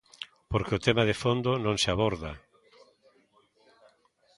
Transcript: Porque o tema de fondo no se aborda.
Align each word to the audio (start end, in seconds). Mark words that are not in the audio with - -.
Porque 0.51 0.75
o 0.77 0.83
tema 0.87 1.03
de 1.09 1.19
fondo 1.23 1.51
no 1.63 1.71
se 1.83 1.89
aborda. 1.93 2.31